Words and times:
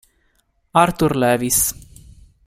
Arthur 0.73 1.13
Lewis 1.13 1.59